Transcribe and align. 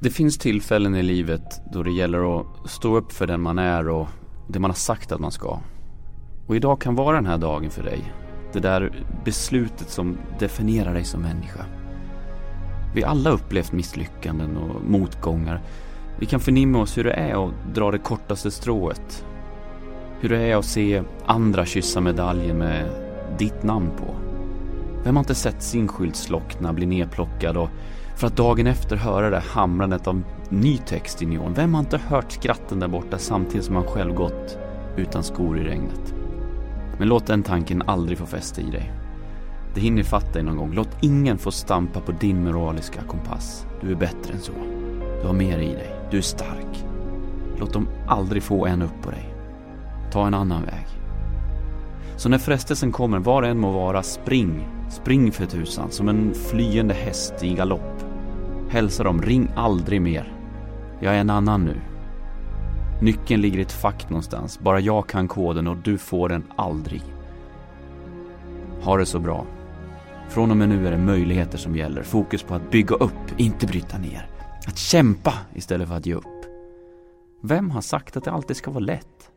Det 0.00 0.10
finns 0.10 0.38
tillfällen 0.38 0.94
i 0.94 1.02
livet 1.02 1.60
då 1.72 1.82
det 1.82 1.92
gäller 1.92 2.40
att 2.40 2.70
stå 2.70 2.96
upp 2.96 3.12
för 3.12 3.26
den 3.26 3.40
man 3.40 3.58
är 3.58 3.88
och 3.88 4.08
det 4.48 4.58
man 4.58 4.70
har 4.70 4.76
sagt 4.76 5.12
att 5.12 5.20
man 5.20 5.32
ska. 5.32 5.60
Och 6.46 6.56
idag 6.56 6.80
kan 6.80 6.94
vara 6.94 7.16
den 7.16 7.26
här 7.26 7.38
dagen 7.38 7.70
för 7.70 7.82
dig. 7.82 8.12
Det 8.52 8.60
där 8.60 9.04
beslutet 9.24 9.90
som 9.90 10.18
definierar 10.38 10.94
dig 10.94 11.04
som 11.04 11.22
människa. 11.22 11.64
Vi 12.94 13.04
alla 13.04 13.30
upplevt 13.30 13.72
misslyckanden 13.72 14.56
och 14.56 14.82
motgångar. 14.84 15.60
Vi 16.18 16.26
kan 16.26 16.40
förnimma 16.40 16.78
oss 16.78 16.98
hur 16.98 17.04
det 17.04 17.12
är 17.12 17.48
att 17.48 17.74
dra 17.74 17.90
det 17.90 17.98
kortaste 17.98 18.50
strået. 18.50 19.24
Hur 20.20 20.28
det 20.28 20.38
är 20.38 20.56
att 20.56 20.64
se 20.64 21.02
andra 21.26 21.66
kyssa 21.66 22.00
medaljen 22.00 22.58
med 22.58 22.90
ditt 23.38 23.62
namn 23.62 23.90
på. 23.98 24.35
Vem 25.06 25.16
har 25.16 25.20
inte 25.20 25.34
sett 25.34 25.62
sin 25.62 25.88
skylt 25.88 26.16
slockna, 26.16 26.72
bli 26.72 26.86
nedplockad 26.86 27.56
och 27.56 27.68
för 28.16 28.26
att 28.26 28.36
dagen 28.36 28.66
efter 28.66 28.96
höra 28.96 29.30
det 29.30 29.42
hamrandet 29.46 30.06
av 30.06 30.22
ny 30.48 30.78
text 30.78 31.22
i 31.22 31.26
neon. 31.26 31.54
Vem 31.54 31.74
har 31.74 31.80
inte 31.80 31.98
hört 31.98 32.32
skratten 32.32 32.80
där 32.80 32.88
borta 32.88 33.18
samtidigt 33.18 33.64
som 33.64 33.74
man 33.74 33.84
själv 33.84 34.14
gått 34.14 34.58
utan 34.96 35.22
skor 35.22 35.58
i 35.58 35.64
regnet? 35.64 36.14
Men 36.98 37.08
låt 37.08 37.26
den 37.26 37.42
tanken 37.42 37.82
aldrig 37.86 38.18
få 38.18 38.26
fäste 38.26 38.60
i 38.60 38.70
dig. 38.70 38.92
Det 39.74 39.80
hinner 39.80 40.02
fatta 40.02 40.32
dig 40.32 40.42
någon 40.42 40.56
gång. 40.56 40.72
Låt 40.74 40.96
ingen 41.00 41.38
få 41.38 41.50
stampa 41.50 42.00
på 42.00 42.12
din 42.12 42.44
moraliska 42.44 43.00
kompass. 43.02 43.66
Du 43.80 43.90
är 43.90 43.96
bättre 43.96 44.32
än 44.32 44.40
så. 44.40 44.52
Du 45.20 45.26
har 45.26 45.34
mer 45.34 45.58
i 45.58 45.72
dig. 45.72 45.96
Du 46.10 46.18
är 46.18 46.22
stark. 46.22 46.84
Låt 47.58 47.72
dem 47.72 47.88
aldrig 48.06 48.42
få 48.42 48.66
en 48.66 48.82
upp 48.82 49.02
på 49.02 49.10
dig. 49.10 49.34
Ta 50.12 50.26
en 50.26 50.34
annan 50.34 50.62
väg. 50.62 50.86
Så 52.16 52.28
när 52.28 52.38
frestelsen 52.38 52.92
kommer, 52.92 53.18
var 53.18 53.42
det 53.42 53.48
än 53.48 53.58
må 53.58 53.70
vara, 53.70 54.02
spring. 54.02 54.75
Spring 55.02 55.32
för 55.32 55.46
tusan, 55.46 55.90
som 55.90 56.08
en 56.08 56.34
flyende 56.34 56.94
häst 56.94 57.34
i 57.42 57.54
galopp. 57.54 58.04
Hälsa 58.70 59.04
dem, 59.04 59.22
ring 59.22 59.48
aldrig 59.56 60.02
mer. 60.02 60.32
Jag 61.00 61.14
är 61.14 61.18
en 61.18 61.30
annan 61.30 61.64
nu. 61.64 61.80
Nyckeln 63.02 63.42
ligger 63.42 63.58
i 63.58 63.62
ett 63.62 63.72
fack 63.72 64.10
någonstans. 64.10 64.60
Bara 64.60 64.80
jag 64.80 65.08
kan 65.08 65.28
koden 65.28 65.66
och 65.66 65.76
du 65.76 65.98
får 65.98 66.28
den 66.28 66.44
aldrig. 66.56 67.02
Ha 68.82 68.96
det 68.96 69.06
så 69.06 69.18
bra. 69.18 69.46
Från 70.28 70.50
och 70.50 70.56
med 70.56 70.68
nu 70.68 70.86
är 70.86 70.90
det 70.90 70.98
möjligheter 70.98 71.58
som 71.58 71.76
gäller. 71.76 72.02
Fokus 72.02 72.42
på 72.42 72.54
att 72.54 72.70
bygga 72.70 72.96
upp, 72.96 73.40
inte 73.40 73.66
bryta 73.66 73.98
ner. 73.98 74.28
Att 74.66 74.78
kämpa 74.78 75.34
istället 75.54 75.88
för 75.88 75.94
att 75.94 76.06
ge 76.06 76.14
upp. 76.14 76.44
Vem 77.42 77.70
har 77.70 77.80
sagt 77.80 78.16
att 78.16 78.24
det 78.24 78.30
alltid 78.30 78.56
ska 78.56 78.70
vara 78.70 78.84
lätt? 78.84 79.30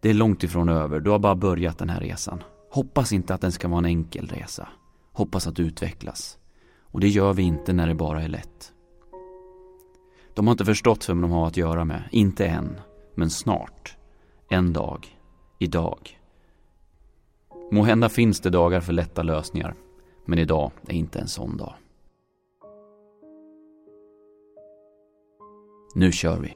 Det 0.00 0.10
är 0.10 0.14
långt 0.14 0.42
ifrån 0.42 0.68
över, 0.68 1.00
du 1.00 1.10
har 1.10 1.18
bara 1.18 1.34
börjat 1.34 1.78
den 1.78 1.88
här 1.88 2.00
resan. 2.00 2.42
Hoppas 2.70 3.12
inte 3.12 3.34
att 3.34 3.40
den 3.40 3.52
ska 3.52 3.68
vara 3.68 3.78
en 3.78 3.86
enkel 3.86 4.28
resa. 4.28 4.68
Hoppas 5.16 5.46
att 5.46 5.60
utvecklas. 5.60 6.38
Och 6.80 7.00
det 7.00 7.08
gör 7.08 7.32
vi 7.32 7.42
inte 7.42 7.72
när 7.72 7.86
det 7.86 7.94
bara 7.94 8.22
är 8.22 8.28
lätt. 8.28 8.72
De 10.34 10.46
har 10.46 10.52
inte 10.52 10.64
förstått 10.64 11.08
vem 11.08 11.20
de 11.20 11.30
har 11.30 11.46
att 11.46 11.56
göra 11.56 11.84
med, 11.84 12.02
inte 12.12 12.46
än, 12.46 12.80
men 13.14 13.30
snart. 13.30 13.96
En 14.48 14.72
dag. 14.72 15.18
Idag. 15.58 16.20
Må 17.72 17.82
hända 17.82 18.08
finns 18.08 18.40
det 18.40 18.50
dagar 18.50 18.80
för 18.80 18.92
lätta 18.92 19.22
lösningar, 19.22 19.74
men 20.24 20.38
idag 20.38 20.72
är 20.88 20.94
inte 20.94 21.18
en 21.18 21.28
sån 21.28 21.56
dag. 21.56 21.74
Nu 25.94 26.12
kör 26.12 26.40
vi. 26.40 26.54